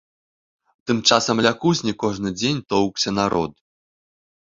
[0.91, 3.51] Тым часам ля кузні кожны дзень тоўкся народ.